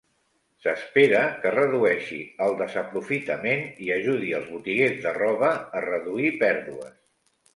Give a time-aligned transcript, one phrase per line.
[0.65, 6.97] S'espera que redueixi el desaprofitament i ajudi els botiguers de roba a reduir pèrdues.